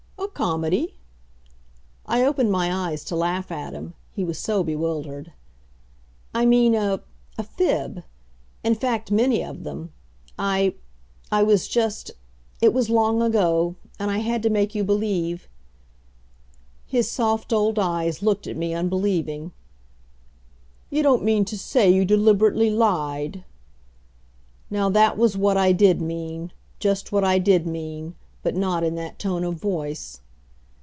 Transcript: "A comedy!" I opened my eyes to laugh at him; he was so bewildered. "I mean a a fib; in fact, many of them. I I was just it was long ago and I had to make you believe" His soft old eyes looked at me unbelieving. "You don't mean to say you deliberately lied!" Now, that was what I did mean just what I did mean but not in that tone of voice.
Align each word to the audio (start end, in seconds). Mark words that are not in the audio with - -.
"A 0.19 0.43
comedy!" 0.43 0.95
I 2.05 2.23
opened 2.23 2.51
my 2.51 2.71
eyes 2.89 3.03
to 3.05 3.15
laugh 3.15 3.51
at 3.51 3.73
him; 3.73 3.93
he 4.11 4.23
was 4.23 4.39
so 4.39 4.63
bewildered. 4.63 5.33
"I 6.33 6.45
mean 6.47 6.73
a 6.73 7.01
a 7.37 7.43
fib; 7.43 8.03
in 8.63 8.73
fact, 8.73 9.11
many 9.11 9.43
of 9.43 9.63
them. 9.63 9.91
I 10.39 10.75
I 11.31 11.43
was 11.43 11.67
just 11.67 12.11
it 12.61 12.73
was 12.73 12.89
long 12.89 13.21
ago 13.21 13.75
and 13.99 14.09
I 14.09 14.19
had 14.19 14.41
to 14.43 14.49
make 14.49 14.73
you 14.73 14.83
believe" 14.83 15.47
His 16.95 17.11
soft 17.11 17.51
old 17.53 17.77
eyes 17.77 18.23
looked 18.23 18.47
at 18.47 18.57
me 18.57 18.73
unbelieving. 18.73 19.51
"You 20.89 21.03
don't 21.03 21.23
mean 21.25 21.45
to 21.45 21.57
say 21.57 21.89
you 21.91 22.03
deliberately 22.05 22.69
lied!" 22.71 23.43
Now, 24.71 24.89
that 24.89 25.17
was 25.19 25.37
what 25.37 25.57
I 25.57 25.71
did 25.71 26.01
mean 26.01 26.51
just 26.79 27.11
what 27.11 27.23
I 27.23 27.37
did 27.37 27.67
mean 27.67 28.15
but 28.43 28.55
not 28.55 28.83
in 28.83 28.95
that 28.95 29.19
tone 29.19 29.43
of 29.43 29.53
voice. 29.53 30.19